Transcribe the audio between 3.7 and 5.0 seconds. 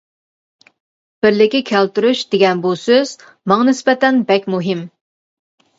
نىسبەتەن بەك مۇھىم.